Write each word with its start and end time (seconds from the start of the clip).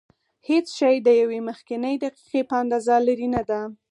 هېڅ 0.47 0.65
شی 0.77 0.95
د 1.01 1.07
یوې 1.21 1.39
مخکنۍ 1.49 1.95
دقیقې 2.03 2.41
په 2.49 2.55
اندازه 2.61 2.95
لرې 3.07 3.27
نه 3.35 3.41
دی. 3.49 3.61